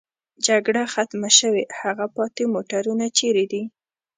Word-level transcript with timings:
جګړه 0.45 0.83
ختمه 0.93 1.29
شوې، 1.39 1.63
هغه 1.79 2.05
پاتې 2.15 2.43
موټرونه 2.53 3.05
چېرې 3.17 3.45
دي؟ 3.51 3.63